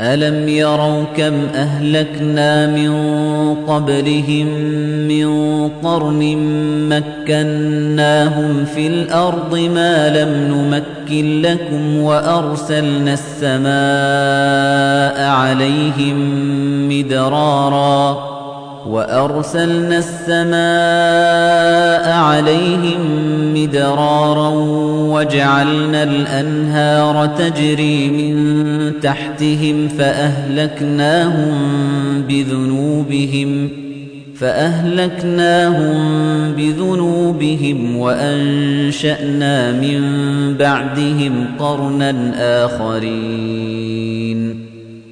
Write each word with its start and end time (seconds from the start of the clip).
ألم 0.00 0.48
يروا 0.48 1.04
كم 1.16 1.34
أهلكنا 1.54 2.66
من 2.66 2.94
قبلهم 3.66 4.46
من 5.08 5.68
قرن 5.82 6.36
مكناهم 6.88 8.64
في 8.64 8.86
الأرض 8.86 9.58
ما 9.58 10.08
لم 10.08 10.54
نمكن 10.54 11.42
لكم 11.42 11.96
وأرسلنا 11.98 13.12
السماء 13.12 13.64
عليهم 15.30 16.18
مدرارا 16.88 18.33
وأرسلنا 18.86 19.98
السماء 19.98 20.54
عليهم 22.12 23.00
مدرارا 23.54 24.48
وجعلنا 25.14 26.02
الأنهار 26.02 27.26
تجري 27.26 28.08
من 28.10 28.34
تحتهم 29.00 29.88
فأهلكناهم 29.88 31.52
بذنوبهم 32.28 33.68
فأهلكناهم 34.36 35.94
بذنوبهم 36.52 37.96
وأنشأنا 37.96 39.72
من 39.72 40.00
بعدهم 40.58 41.46
قرنا 41.58 42.32
آخرين. 42.64 44.33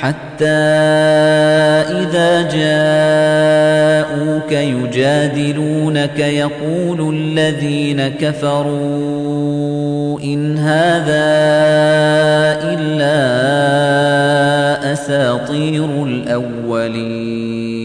حَتَّىٰ 0.00 0.46
إِذَا 2.00 2.30
جَاءُوكَ 2.54 4.52
يُجَادِلُونَكَ 4.52 6.18
يَقُولُ 6.18 7.14
الَّذِينَ 7.14 8.08
كَفَرُوا 8.08 9.40
إِنْ 10.20 10.58
هَٰذَا 10.58 11.28
إِلَّا 12.74 13.18
أَسَاطِيرُ 14.92 15.90
الْأَوَّلِينَ. 16.04 17.77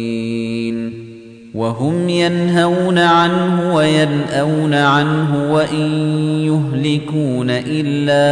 وَهُمْ 1.54 2.10
يَنْهَوْنَ 2.10 2.98
عَنْهُ 2.98 3.76
وَيَنْأَوْنَ 3.76 4.74
عَنْهُ 4.74 5.54
وَإِن 5.54 5.90
يُهْلِكُونَ 6.50 7.48
إِلَّا 7.50 8.24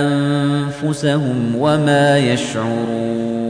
أَنفُسَهُمْ 0.00 1.56
وَمَا 1.56 2.18
يَشْعُرُونَ 2.18 3.49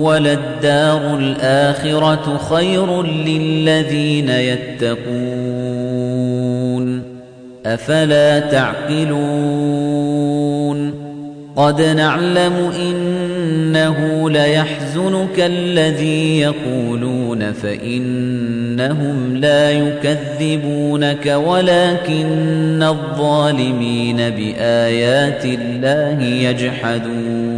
وللدار 0.00 1.18
الآخرة 1.18 2.40
خير 2.50 3.02
للذين 3.02 4.28
يتقون. 4.28 5.18
أفلا 7.66 8.38
تعقلون؟ 8.38 9.78
قد 11.56 11.82
نعلم 11.82 12.72
إنه 12.80 14.30
ليحزنك 14.30 15.38
الذي 15.38 16.40
يقولون 16.40 17.52
فإنهم 17.52 19.36
لا 19.36 19.70
يكذبونك 19.70 21.26
ولكن 21.26 22.82
الظالمين 22.82 24.16
بآيات 24.16 25.44
الله 25.44 26.22
يجحدون. 26.22 27.57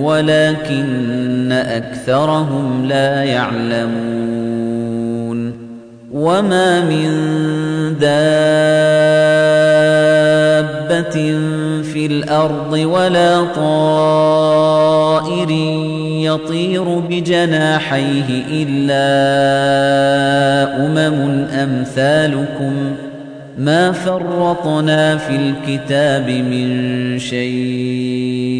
ولكن 0.00 1.52
أكثرهم 1.52 2.86
لا 2.86 3.24
يعلمون 3.24 4.40
وما 6.12 6.80
من 6.80 7.10
دابة 8.00 8.20
في 11.82 12.06
الأرض 12.06 12.72
ولا 12.72 13.44
طائر 13.44 14.70
يطير 16.20 16.84
بجناحيه 16.84 18.44
إلا 18.50 19.06
أمم 20.86 21.46
أمثالكم 21.50 22.72
ما 23.58 23.92
فرطنا 23.92 25.16
في 25.16 25.36
الكتاب 25.36 26.30
من 26.30 27.18
شيء 27.18 28.59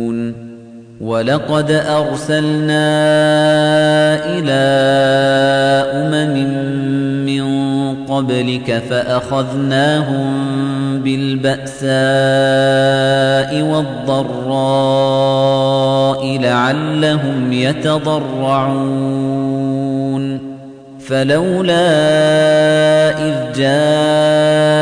ولقد 1.01 1.71
أرسلنا 1.71 2.85
إلى 4.25 4.61
أمم 5.93 6.35
من 7.25 7.45
قبلك 8.05 8.83
فأخذناهم 8.89 10.27
بالبأساء 11.03 11.91
والضراء 13.61 14.71
لعلهم 16.41 17.53
يتضرعون 17.53 19.11
فلولا 20.99 21.87
إذ 23.27 23.33
جاءهم 23.55 24.81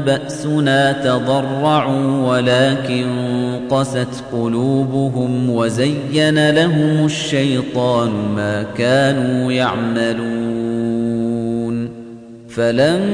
بأسنا 0.00 0.92
تضرعوا 0.92 2.28
ولكن 2.28 3.21
قست 3.70 4.24
قلوبهم 4.32 5.50
وزين 5.50 6.50
لهم 6.50 7.06
الشيطان 7.06 8.10
ما 8.36 8.62
كانوا 8.78 9.52
يعملون. 9.52 10.52
فلما 12.56 13.04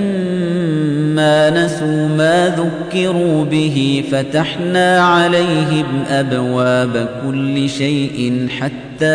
نسوا 1.51 2.09
ما 2.09 2.49
ذكروا 2.49 3.45
به 3.45 4.05
فتحنا 4.13 5.01
عليهم 5.01 6.05
أبواب 6.11 7.09
كل 7.27 7.69
شيء 7.69 8.47
حتى 8.61 9.07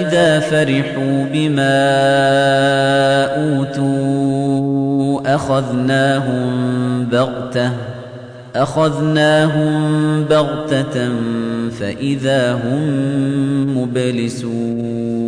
إذا 0.00 0.40
فرحوا 0.40 1.24
بما 1.32 1.80
أوتوا 3.24 4.40
أخذناهم 5.34 7.04
بغتة 7.04 7.70
أخذناهم 8.56 10.24
بغتة 10.24 11.10
فإذا 11.80 12.52
هم 12.52 13.78
مبلسون 13.78 15.20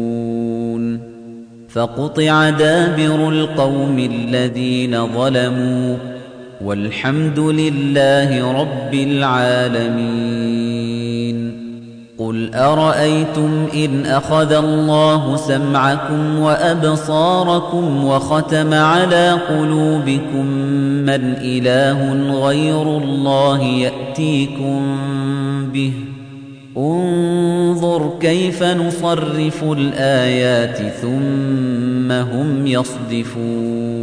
فقطع 1.69 2.51
دابر 2.51 3.29
القوم 3.29 3.99
الذين 3.99 5.07
ظلموا 5.07 5.97
والحمد 6.65 7.39
لله 7.39 8.61
رب 8.61 8.95
العالمين 8.95 10.62
قل 12.27 12.55
أرأيتم 12.55 13.67
إن 13.75 14.07
أخذ 14.07 14.53
الله 14.53 15.37
سمعكم 15.37 16.39
وأبصاركم 16.39 18.05
وختم 18.05 18.75
على 18.75 19.31
قلوبكم 19.49 20.47
من 21.07 21.35
إله 21.41 22.13
غير 22.47 22.83
الله 22.83 23.63
يأتيكم 23.63 24.97
به؟ 25.73 25.93
انظر 26.77 28.11
كيف 28.21 28.63
نصرف 28.63 29.65
الآيات 29.65 30.93
ثم 31.03 32.13
هم 32.13 32.67
يصدفون 32.67 34.03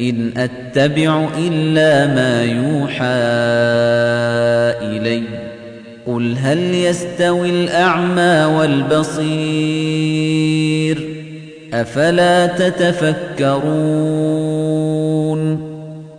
إن 0.00 0.30
أتبع 0.36 1.28
إلا 1.38 2.06
ما 2.06 2.42
يوحى 2.42 3.04
إلي. 4.88 5.22
قل 6.06 6.36
هل 6.38 6.74
يستوي 6.74 7.50
الأعمى 7.50 8.44
والبصير؟ 8.44 9.64
أفلا 11.74 12.46
تتفكرون؟ 12.46 13.74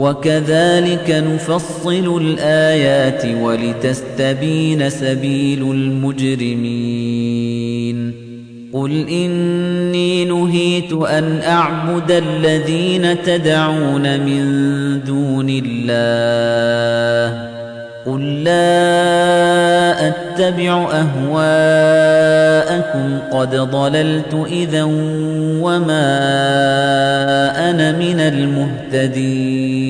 وكذلك 0.00 1.10
نفصل 1.10 2.22
الآيات 2.22 3.36
ولتستبين 3.42 4.90
سبيل 4.90 5.62
المجرمين. 5.62 6.80
قل 8.72 9.08
إني 9.08 10.24
نهيت 10.24 10.92
أن 10.92 11.40
أعبد 11.46 12.10
الذين 12.10 13.22
تدعون 13.22 14.20
من 14.20 14.44
دون 15.04 15.62
الله. 15.66 17.50
قل 18.06 18.44
لا 18.44 20.08
أتبع 20.08 20.88
أهواءكم. 20.92 22.20
قد 23.32 23.56
ضللت 23.56 24.46
إذا 24.46 24.82
وما 25.62 26.10
أنا 27.70 27.98
من 27.98 28.20
المهتدين. 28.20 29.89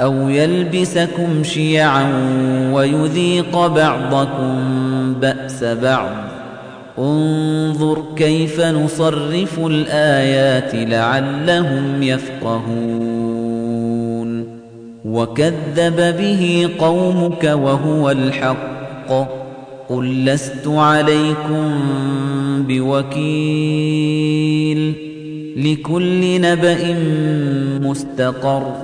أو 0.00 0.28
يلبسكم 0.28 1.42
شيعا 1.42 2.12
ويذيق 2.72 3.66
بعضكم 3.66 4.54
بأس 5.20 5.64
بعض. 5.64 6.10
انظر 6.98 8.02
كيف 8.16 8.60
نصرف 8.60 9.58
الآيات 9.58 10.74
لعلهم 10.74 12.02
يفقهون. 12.02 13.44
وكذب 15.04 16.16
به 16.18 16.70
قومك 16.78 17.44
وهو 17.44 18.10
الحق. 18.10 19.28
قل 19.88 20.24
لست 20.24 20.66
عليكم 20.66 21.70
بوكيل. 22.68 23.14
لكل 25.56 26.40
نبأ 26.40 26.96
مستقر. 27.88 28.83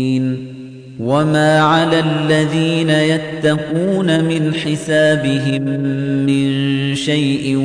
وما 1.01 1.59
على 1.59 1.99
الذين 1.99 2.89
يتقون 2.89 4.23
من 4.23 4.53
حسابهم 4.53 5.61
من 6.25 6.95
شيء 6.95 7.57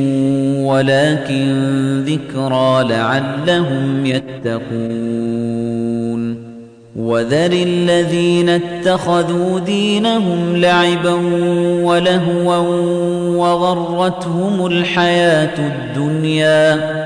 ولكن 0.61 2.05
ذكرى 2.07 2.89
لعلهم 2.89 4.07
يتقون 4.07 5.67
وذر 6.97 7.53
الذين 7.53 8.49
اتخذوا 8.49 9.61
دينهم 9.61 10.57
لعبا 10.57 11.15
ولهوا 11.83 12.57
وغرتهم 13.37 14.67
الحياة 14.67 15.59
الدنيا 15.59 17.06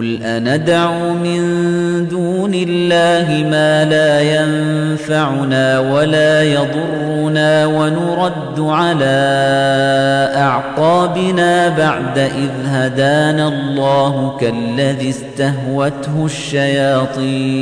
قل 0.00 0.22
أندع 0.22 1.12
من 1.12 1.40
دون 2.08 2.54
الله 2.54 3.48
ما 3.50 3.84
لا 3.84 4.20
ينفعنا 4.20 5.80
ولا 5.80 6.42
يضرنا 6.42 7.66
ونرد 7.66 8.60
على 8.60 9.04
أعقابنا 10.36 11.68
بعد 11.68 12.18
إذ 12.18 12.50
هدانا 12.66 13.48
الله 13.48 14.36
كالذي 14.40 15.10
استهوته 15.10 16.24
الشياطين 16.24 17.60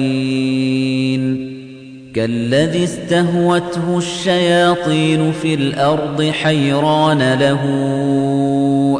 كالذي 2.14 2.84
استهوته 2.84 3.98
الشياطين 3.98 5.32
في 5.32 5.54
الأرض 5.54 6.22
حيران 6.42 7.34
له 7.34 7.58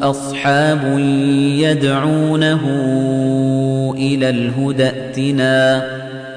أصحاب 0.03 0.99
يدعونه 1.59 2.61
إلى 3.97 4.31
الهدى 4.31 4.85
ائتنا. 4.85 5.85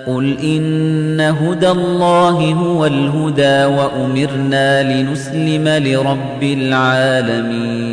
قل 0.08 0.38
إن 0.44 1.22
هدى 1.22 1.70
الله 1.70 2.54
هو 2.54 2.86
الهدى 2.86 3.66
وأمرنا 3.66 4.94
لنسلم 4.94 5.68
لرب 5.68 6.44
العالمين. 6.44 7.92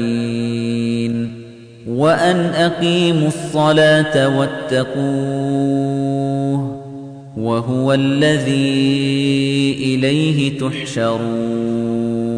وأن 1.88 2.36
أقيموا 2.36 3.28
الصلاة 3.28 4.38
واتقوه 4.38 4.98
وهو 7.36 7.92
الذي 7.92 9.76
إليه 9.80 10.58
تحشرون. 10.58 12.37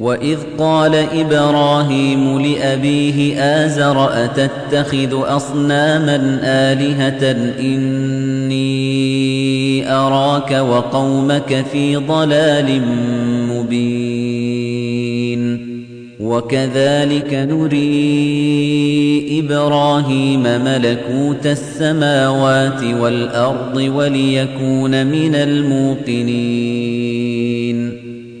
وإذ 0.00 0.38
قال 0.58 0.94
إبراهيم 0.94 2.38
لأبيه 2.38 3.40
آزر 3.42 4.24
أتتخذ 4.24 5.36
أصناما 5.36 6.40
آلهة 6.42 7.30
إني 7.60 8.70
أراك 9.92 10.50
وقومك 10.50 11.64
في 11.72 11.96
ضلال 11.96 12.82
مبين 13.48 14.20
وكذلك 16.20 17.34
نري 17.34 18.30
إبراهيم 19.40 20.42
ملكوت 20.42 21.46
السماوات 21.46 22.84
والأرض 22.84 23.76
وليكون 23.76 25.06
من 25.06 25.34
الموقنين 25.34 26.99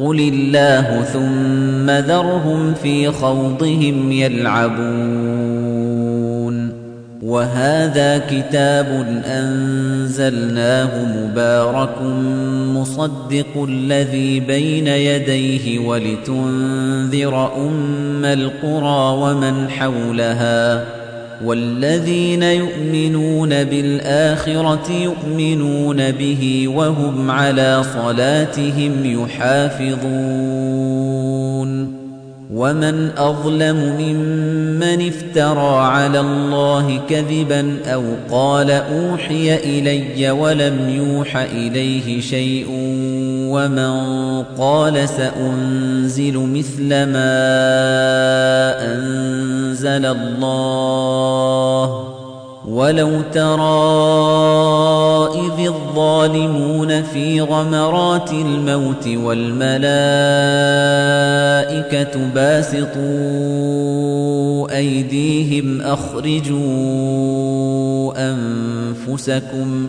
قل 0.00 0.20
الله 0.20 1.02
ثم 1.02 1.90
ذرهم 1.90 2.74
في 2.74 3.08
خوضهم 3.12 4.12
يلعبون 4.12 5.60
وهذا 7.22 8.18
كتاب 8.18 9.22
أنزلناه 9.26 10.90
مبارك 11.16 12.02
مصدق 12.74 13.64
الذي 13.68 14.40
بين 14.40 14.86
يديه 14.86 15.78
ولتنذر 15.78 17.56
أم 17.56 18.24
القرى 18.24 19.16
ومن 19.22 19.70
حولها 19.70 20.99
والذين 21.44 22.42
يؤمنون 22.42 23.48
بالآخرة 23.48 24.90
يؤمنون 24.90 26.10
به 26.10 26.68
وهم 26.68 27.30
على 27.30 27.82
صلاتهم 27.94 28.92
يحافظون. 29.04 30.90
ومن 32.54 33.10
أظلم 33.16 33.96
ممن 33.98 35.08
افترى 35.08 35.80
على 35.80 36.20
الله 36.20 37.00
كذبا 37.10 37.76
أو 37.86 38.02
قال 38.30 38.70
أوحي 38.70 39.54
إلي 39.54 40.30
ولم 40.30 40.88
يوح 40.88 41.36
إليه 41.36 42.20
شيء 42.20 42.66
ومن 43.50 44.42
قال 44.58 45.08
سأنزل 45.08 46.38
مثل 46.38 46.88
ما 46.88 47.40
أنزل 48.94 50.06
الله 50.06 52.06
ولو 52.68 53.10
ترى 53.32 53.90
إذ 55.34 55.66
الظالمون 55.66 57.02
في 57.02 57.40
غمرات 57.40 58.32
الموت 58.32 59.08
والملائكة 59.08 59.80
باسطوا 62.34 63.00
أيديهم 64.76 65.80
أخرجوا 65.80 66.60
أنفسكم 68.30 69.88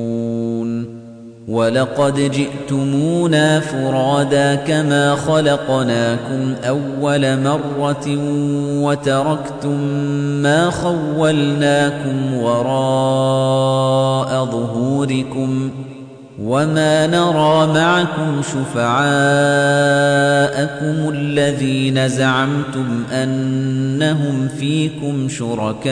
ولقد 1.51 2.31
جئتمونا 2.31 3.59
فرادا 3.59 4.55
كما 4.55 5.15
خلقناكم 5.15 6.55
أول 6.63 7.39
مرة 7.39 8.17
وتركتم 8.81 9.79
ما 10.41 10.69
خولناكم 10.69 12.33
وراء 12.33 13.65
ظهوركم 14.45 15.71
وما 16.43 17.07
نرى 17.07 17.67
معكم 17.73 18.41
شفعاءكم 18.41 19.01
الذين 21.09 22.09
زعمتم 22.09 23.03
أنهم 23.11 24.47
فيكم 24.47 25.29
شركاء 25.29 25.91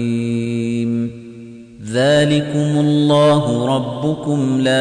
ذلكم 1.93 2.79
الله 2.79 3.65
ربكم 3.75 4.57
لا 4.57 4.71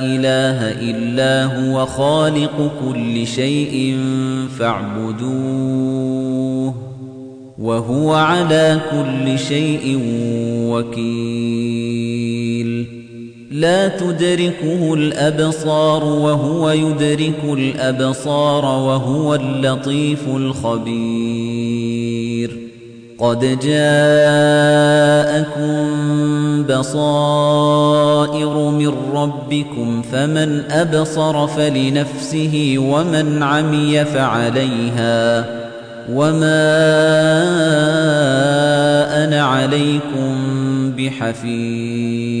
إله 0.00 0.58
إلا 0.90 1.44
هو 1.44 1.86
خالق 1.86 2.70
كل 2.86 3.26
شيء 3.26 3.98
فاعبدوه 4.58 6.10
وهو 7.58 8.12
على 8.12 8.80
كل 8.90 9.38
شيء 9.38 9.98
وكيل. 10.70 12.20
لا 13.50 13.88
تدركه 13.88 14.94
الأبصار 14.94 16.04
وهو 16.04 16.70
يدرك 16.70 17.44
الأبصار 17.44 18.64
وهو 18.64 19.34
اللطيف 19.34 20.28
الخبير. 20.28 21.69
قد 23.20 23.58
جاءكم 23.62 25.10
بصائر 26.62 28.54
من 28.70 28.92
ربكم 29.14 30.02
فمن 30.12 30.62
أبصر 30.70 31.46
فلنفسه 31.46 32.74
ومن 32.78 33.42
عمي 33.42 34.04
فعليها 34.04 35.44
وما 36.12 36.70
أنا 39.24 39.42
عليكم 39.42 40.36
بحفيظ 40.98 42.40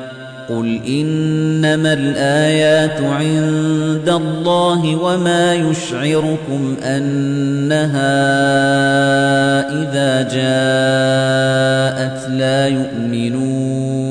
قل 0.51 0.79
إنما 0.87 1.93
الآيات 1.93 3.01
عند 3.01 4.09
الله 4.09 4.95
وما 4.95 5.53
يشعركم 5.53 6.75
أنها 6.83 8.11
إذا 9.71 10.21
جاءت 10.21 11.49
لا 12.29 12.67
يؤمنون 12.67 14.10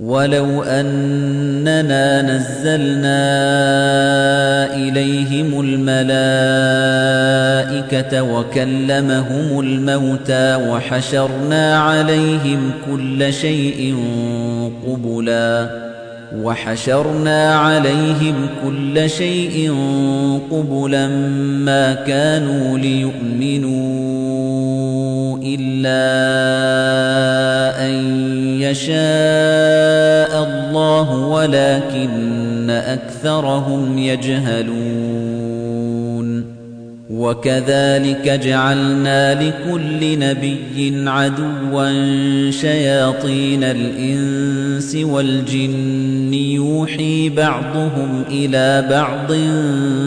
ولو 0.00 0.62
أننا 0.62 2.22
نزلنا 2.22 3.20
إليهم 4.74 5.60
الملائكة 5.60 5.92
وكلمهم 8.22 9.60
الموتى 9.60 10.56
وحشرنا 10.56 11.78
عليهم 11.78 12.70
كل 12.86 13.32
شيء 13.32 13.96
قبلاً 14.86 15.90
وحشرنا 16.36 17.54
عليهم 17.54 18.48
كل 18.64 19.10
شيء 19.10 19.74
قبلا 20.50 21.08
ما 21.64 21.94
كانوا 21.94 22.78
ليؤمنوا 22.78 24.49
إلا 25.44 26.00
أن 27.86 27.94
يشاء 28.60 30.32
الله 30.44 31.16
ولكن 31.26 32.70
أكثرهم 32.70 33.98
يجهلون. 33.98 35.30
وكذلك 37.10 38.28
جعلنا 38.28 39.34
لكل 39.34 40.18
نبي 40.18 41.08
عدوا 41.08 42.50
شياطين 42.50 43.64
الإنس 43.64 44.96
والجن 44.96 46.34
يوحي 46.34 47.28
بعضهم 47.28 48.24
إلى 48.30 48.86
بعض 48.90 49.32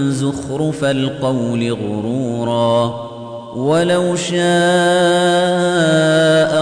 زخرف 0.10 0.84
القول 0.84 1.72
غرورا. 1.72 3.13
ولو 3.64 4.16
شاء 4.16 4.34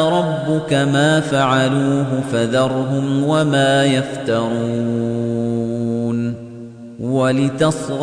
ربك 0.10 0.74
ما 0.74 1.20
فعلوه 1.20 2.22
فذرهم 2.32 3.24
وما 3.24 3.86
يفترون 3.86 5.22
ولتصغى 7.00 8.02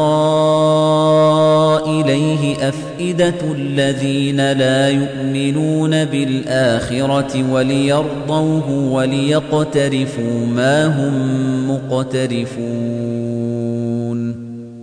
إليه 1.87 2.69
أفئدة 2.69 3.53
الذين 3.55 4.53
لا 4.53 4.89
يؤمنون 4.89 6.05
بالآخرة 6.05 7.53
وليرضوه 7.53 8.71
وليقترفوا 8.71 10.47
ما 10.47 10.87
هم 10.87 11.71
مقترفون 11.71 13.28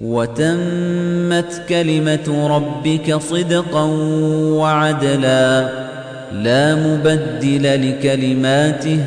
وتمت 0.00 1.62
كلمة 1.68 2.48
ربك 2.56 3.16
صدقا 3.16 3.84
وعدلا 4.52 5.70
لا 6.32 6.74
مبدل 6.74 7.90
لكلماته 7.90 9.04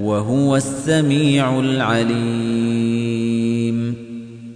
وهو 0.00 0.56
السميع 0.56 1.60
العليم. 1.60 3.06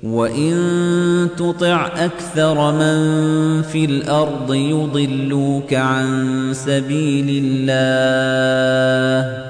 وإن 0.03 1.29
تطع 1.37 1.87
أكثر 1.87 2.73
من 2.73 3.63
في 3.63 3.85
الأرض 3.85 4.55
يضلوك 4.55 5.75
عن 5.75 6.51
سبيل 6.55 7.45
الله. 7.45 9.50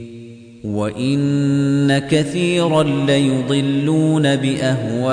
وَإِنَّ 0.63 1.99
كَثِيرًا 1.99 2.83
لَّيُضِلُّونَ 2.83 4.35
بِأَهْوَائِهِم 4.35 5.11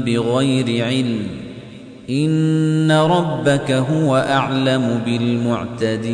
بِغَيْرِ 0.00 0.84
عِلْمٍ 0.84 1.26
إِنَّ 2.10 2.92
رَبَّكَ 2.92 3.70
هُوَ 3.70 4.16
أَعْلَمُ 4.16 5.00
بِالْمُعْتَدِينَ 5.06 6.06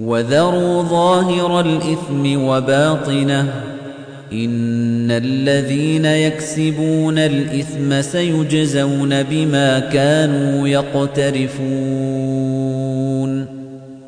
وَذَرُوا 0.00 0.82
ظَاهِرَ 0.82 1.60
الْإِثْمِ 1.60 2.44
وَبَاطِنَهُ 2.44 3.52
إِنَّ 4.32 5.10
الَّذِينَ 5.10 6.04
يَكْسِبُونَ 6.04 7.18
الْإِثْمَ 7.18 8.02
سَيُجْزَوْنَ 8.02 9.22
بِمَا 9.22 9.78
كَانُوا 9.78 10.68
يَقْتَرِفُونَ 10.68 12.63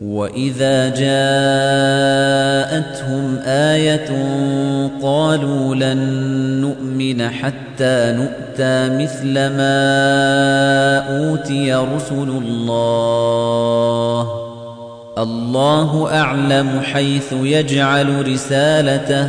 وَإِذَا 0.00 0.88
جَاءَتْهُمْ 0.88 1.38
آيَةٌ 3.44 4.10
قَالُوا 5.02 5.74
لَن 5.74 5.98
نُّؤْمِنَ 6.60 7.28
حَتَّى 7.28 8.16
نُؤْتَىٰ 8.16 8.88
مِثْلَ 8.88 9.32
مَا 9.34 10.98
أُوتِيَ 11.18 11.74
رُسُلُ 11.74 12.42
اللَّهِ 12.44 14.28
اللَّهُ 15.18 16.08
أَعْلَمُ 16.20 16.80
حَيْثُ 16.80 17.32
يَجْعَلُ 17.32 18.28
رِسَالَتَهُ 18.32 19.28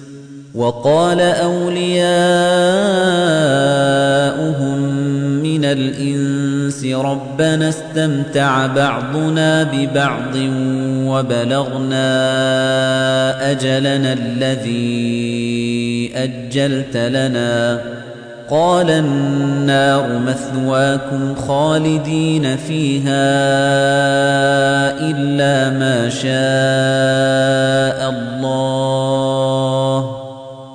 وقال 0.55 1.21
أولياؤهم 1.21 2.01
من 5.43 5.65
الإنس 5.65 6.85
ربنا 6.85 7.69
استمتع 7.69 8.65
بعضنا 8.65 9.63
ببعض 9.63 10.35
وبلغنا 11.07 12.31
أجلنا 13.51 14.13
الذي 14.13 16.11
أجلت 16.15 16.97
لنا. 16.97 17.81
قال 18.49 18.91
النار 18.91 20.19
مثواكم 20.27 21.35
خالدين 21.35 22.57
فيها 22.57 23.31
إلا 24.99 25.69
ما 25.79 26.09
شاء 26.09 26.31
الله. 28.09 30.20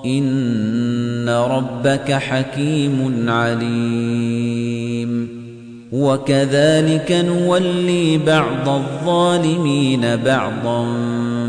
إن 0.07 1.29
ربك 1.29 2.13
حكيم 2.13 3.25
عليم. 3.29 5.07
وكذلك 5.93 7.25
نولي 7.29 8.19
بعض 8.19 8.69
الظالمين 8.69 10.17
بعضا 10.17 10.87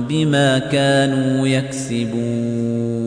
بما 0.10 0.60
كانوا 0.60 1.47
يكسبون. 1.47 3.07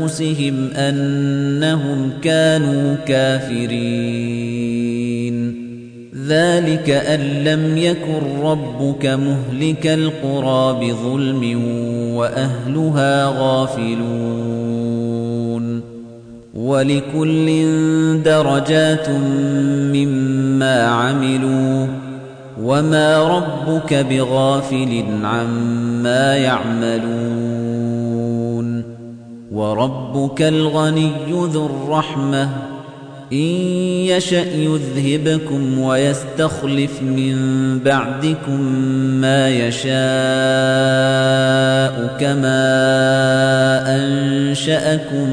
أنفسهم 0.00 0.70
أنهم 0.76 2.10
كانوا 2.22 2.94
كافرين. 2.94 3.76
ذلك 6.28 6.90
أن 6.90 7.20
لم 7.20 7.76
يكن 7.76 8.40
ربك 8.42 9.06
مهلك 9.06 9.86
القرى 9.86 10.78
بظلم 10.80 11.62
وأهلها 12.14 13.26
غافلون. 13.38 14.26
ولكل 16.54 17.66
درجات 18.22 19.10
مما 19.94 20.82
عملوا. 20.82 21.86
وما 22.62 23.38
ربك 23.38 23.94
بغافل 23.94 25.04
عما 25.24 26.36
يعملون. 26.36 27.75
وربك 29.56 30.42
الغني 30.42 31.10
ذو 31.30 31.66
الرحمة. 31.66 32.48
إن 33.32 33.38
يشأ 34.06 34.44
يذهبكم 34.56 35.78
ويستخلف 35.78 37.02
من 37.02 37.36
بعدكم 37.78 38.60
ما 39.20 39.48
يشاء 39.48 39.86
كما 42.20 42.62
أنشأكم 43.96 45.30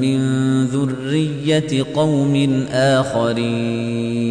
من 0.00 0.20
ذرية 0.64 1.84
قوم 1.94 2.64
آخرين. 2.72 4.28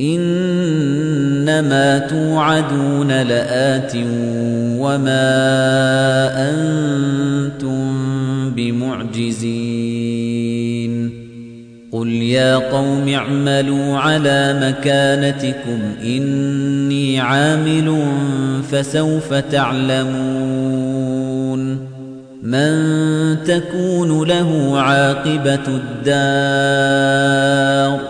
إنما 0.00 1.98
توعدون 1.98 3.22
لآت 3.22 3.92
وما 4.78 5.30
أنتم 6.50 7.88
بمعجزين. 8.50 9.68
قل 11.92 12.08
يا 12.08 12.56
قوم 12.56 13.08
اعملوا 13.08 13.98
على 13.98 14.60
مكانتكم 14.62 15.78
إني 16.04 17.20
عامل 17.20 18.02
فسوف 18.70 19.34
تعلمون. 19.34 20.98
من 22.42 23.36
تكون 23.44 24.28
له 24.28 24.80
عاقبة 24.80 25.80
الدار 26.06 28.00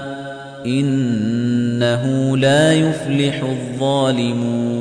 إنه 1.79 2.37
لا 2.37 2.73
يفلح 2.73 3.43
الظالمون. 3.43 4.79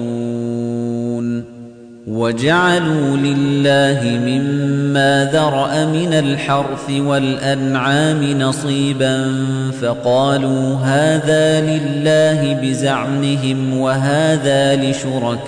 وجعلوا 2.08 3.18
لله 3.18 4.20
مما 4.26 5.30
ذرأ 5.34 5.86
من 5.86 6.14
الحرث 6.14 6.90
والأنعام 6.90 8.24
نصيبا 8.24 9.32
فقالوا 9.82 10.76
هذا 10.76 11.62
لله 11.62 12.60
بزعمهم 12.62 13.80
وهذا 13.80 14.76
لشركائنا. 14.76 15.48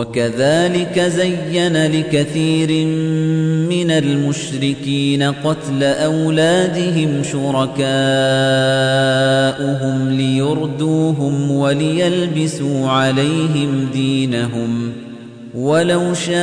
وكذلك 0.00 1.00
زين 1.00 1.86
لكثير 1.86 2.86
من 3.68 3.90
المشركين 3.90 5.22
قتل 5.22 5.82
أولادهم 5.82 7.22
شركاؤهم 7.22 7.78
ليردوهم 10.08 11.50
وليلبسوا 11.50 12.88
عليهم 12.88 13.88
دينهم. 13.92 14.92
ولو 15.54 16.14
شاء 16.14 16.34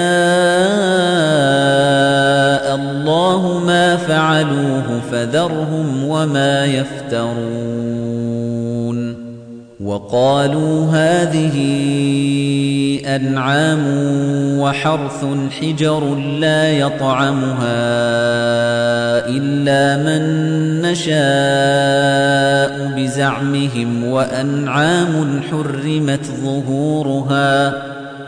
الله 2.76 3.62
ما 3.66 3.98
فعلوه 3.98 5.02
فذرهم 5.12 6.04
وما 6.04 6.66
يفترون. 6.66 8.07
وقالوا 9.88 10.86
هذه 10.92 11.58
أنعام 13.06 13.84
وحرث 14.60 15.26
حجر 15.60 16.16
لا 16.16 16.72
يطعمها 16.72 17.88
إلا 19.28 20.04
من 20.04 20.22
نشاء 20.82 21.18
بزعمهم 22.98 24.04
وأنعام 24.04 25.42
حرمت 25.52 26.26
ظهورها 26.44 27.97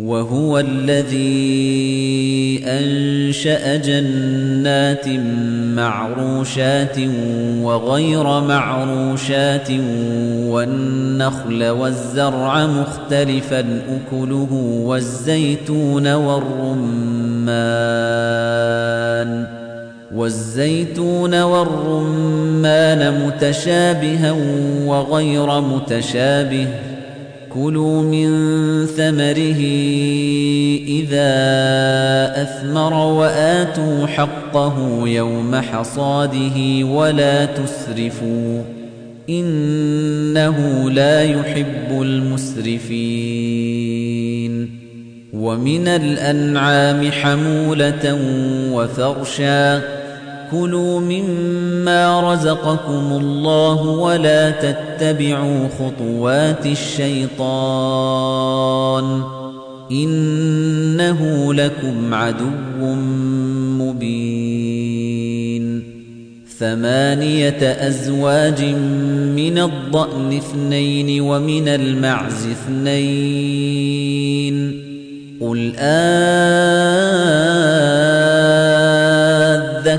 وهو 0.00 0.58
الذي 0.58 1.24
أنشأ 2.66 3.76
جنات 3.76 5.08
معروشات 5.76 6.98
وغير 7.62 8.40
معروشات 8.40 9.70
والنخل 10.46 11.64
والزرع 11.64 12.66
مختلفا 12.66 13.60
أكله 13.88 14.52
والزيتون 14.84 16.14
والرمان. 16.14 17.56
والزيتون 20.14 21.42
والرمان 21.42 23.26
متشابها 23.26 24.36
وغير 24.86 25.60
متشابه. 25.60 26.68
كلوا 27.56 28.02
من 28.02 28.28
ثمره 28.86 29.62
إذا 30.88 31.32
أثمر 32.42 32.94
وآتوا 32.94 34.06
حقه 34.06 35.02
يوم 35.08 35.56
حصاده 35.56 36.84
ولا 36.84 37.44
تسرفوا 37.44 38.62
إنه 39.28 40.90
لا 40.90 41.22
يحب 41.22 42.02
المسرفين 42.02 42.86
ومن 45.32 45.88
الأنعام 45.88 47.10
حمولة 47.10 48.18
وفرشا 48.72 49.95
كلوا 50.50 51.00
مما 51.00 52.32
رزقكم 52.32 53.18
الله 53.20 53.82
ولا 53.82 54.50
تتبعوا 54.50 55.68
خطوات 55.68 56.66
الشيطان 56.66 57.46
إنه 59.90 61.54
لكم 61.54 62.14
عدو 62.14 62.94
مبين 63.78 64.76
ثمانية 66.58 67.88
أزواج 67.88 68.64
من 69.36 69.58
الضأن 69.58 70.36
اثنين 70.36 71.20
ومن 71.20 71.68
المعز 71.68 72.46
اثنين 72.46 73.96
قل 75.40 75.72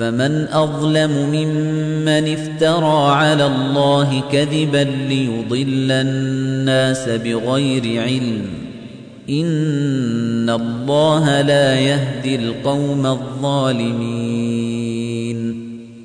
فمن 0.00 0.46
أظلم 0.52 1.10
ممن 1.10 2.32
افترى 2.32 3.10
على 3.12 3.46
الله 3.46 4.22
كذبا 4.32 4.86
ليضل 5.08 5.92
الناس 5.92 7.08
بغير 7.08 8.02
علم. 8.02 8.42
إن 9.30 10.50
الله 10.50 11.40
لا 11.40 11.80
يهدي 11.80 12.36
القوم 12.36 13.06
الظالمين. 13.06 14.39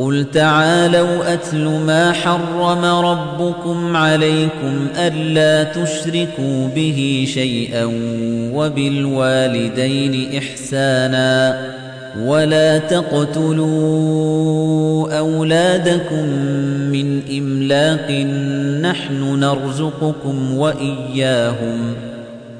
قل 0.00 0.26
تعالوا 0.32 1.32
أتل 1.34 1.64
ما 1.64 2.12
حرم 2.12 2.84
ربكم 2.84 3.96
عليكم 3.96 4.86
ألا 4.96 5.64
تشركوا 5.64 6.68
به 6.74 7.24
شيئا 7.28 7.84
وبالوالدين 8.54 10.38
إحساناً 10.38 11.80
ولا 12.18 12.78
تقتلوا 12.78 13.58
أولادكم 15.18 16.28
من 16.92 17.22
إملاق 17.38 18.10
نحن 18.80 19.40
نرزقكم 19.40 20.54
وإياهم 20.56 21.94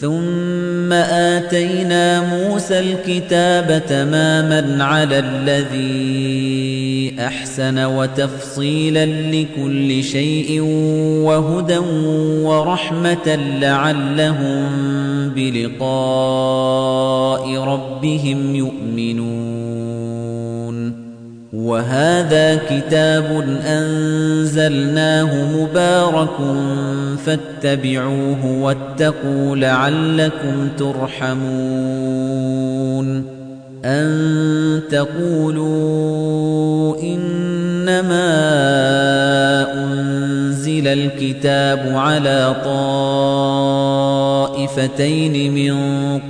ثُمَّ 0.00 0.92
آتَيْنَا 0.92 2.20
مُوسَى 2.20 2.78
الْكِتَابَ 2.80 3.82
تَمَامًا 3.88 4.84
عَلَى 4.84 5.18
الَّذِي 5.18 6.66
أَحْسَنَ 7.20 7.78
وَتَفْصِيلًا 7.84 9.06
لِكُلِّ 9.06 10.02
شَيْءٍ 10.04 10.60
وَهُدًى 11.24 11.78
وَرَحْمَةً 12.42 13.36
لَعَلَّهُم 13.60 14.68
بِلِقَاءِ 15.36 15.84
رَبِّهِمْ 17.58 18.56
يُؤْمِنُونَ. 18.56 19.55
وَهَذَا 21.66 22.56
كِتَابٌ 22.56 23.58
أَنزَلْنَاهُ 23.66 25.30
مُبَارَكٌ 25.58 26.36
فَاتَّبِعُوهُ 27.26 28.46
وَاتَّقُوا 28.46 29.56
لَعَلَّكُمْ 29.56 30.68
تُرْحَمُونَ. 30.78 31.36
أَن 33.86 34.80
تَقُولُوا 34.90 36.96
إِنَّمَا 37.02 38.26
أُنزِلَ 39.84 40.86
الْكِتَابُ 40.86 41.92
عَلَى 41.94 42.56
طَائِفَتَيْنِ 42.64 43.94
مِن 45.54 45.74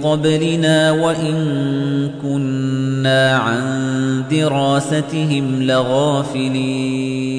قَبْلِنَا 0.03 0.91
وَإِن 0.91 1.35
كُنَّا 2.23 3.37
عَن 3.37 3.63
دراستهم 4.31 5.63
لغافلين. 5.63 7.37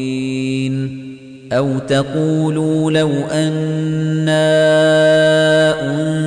أو 1.51 1.79
تقولوا 1.79 2.91
لو 2.91 3.11
أنا 3.31 4.47
أنزل 5.81 6.26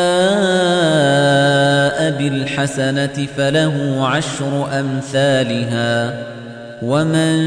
بالحسنة 2.17 3.27
فله 3.37 4.07
عشر 4.07 4.79
أمثالها 4.79 6.13
ومن 6.81 7.37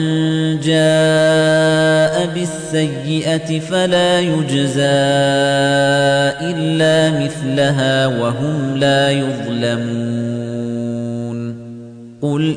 جاء 0.61 2.27
بالسيئة 2.35 3.61
فلا 3.61 4.21
يجزى 4.21 5.05
إلا 6.51 7.25
مثلها 7.25 8.07
وهم 8.07 8.77
لا 8.77 9.11
يظلمون 9.11 10.45
قل 12.23 12.57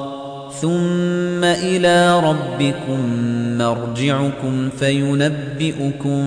ثم 0.61 1.43
إلى 1.43 2.19
ربكم 2.19 2.99
مرجعكم 3.57 4.69
فينبئكم 4.79 6.25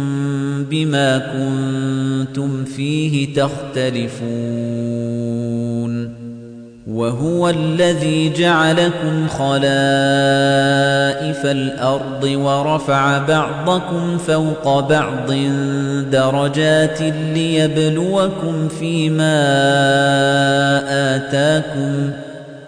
بما 0.70 1.18
كنتم 1.18 2.64
فيه 2.64 3.35
تختلفون 3.35 4.55
وهو 6.87 7.51
الذي 7.51 8.32
جعلكم 8.32 9.28
خلائف 9.28 9.76
الأرض 11.47 12.24
ورفع 12.24 13.18
بعضكم 13.18 14.18
فوق 14.18 14.89
بعض 14.89 15.32
درجات 16.12 17.01
ليبلوكم 17.35 18.68
فيما 18.68 19.45
آتاكم 21.16 22.24